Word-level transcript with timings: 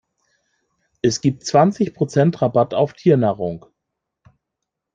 Es 1.03 1.21
gibt 1.21 1.45
zwanzig 1.45 1.93
Prozent 1.93 2.41
Rabatt 2.41 2.73
auf 2.73 2.93
Tiernahrung. 2.93 3.67